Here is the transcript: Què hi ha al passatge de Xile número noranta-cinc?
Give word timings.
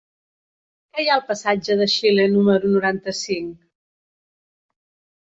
Què 0.95 1.03
hi 1.07 1.11
ha 1.11 1.17
al 1.17 1.23
passatge 1.27 1.77
de 1.83 1.87
Xile 1.97 2.27
número 2.33 2.75
noranta-cinc? 2.79 3.57